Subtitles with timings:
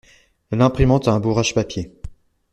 [0.49, 1.93] L'imprimante a un bourrage papier.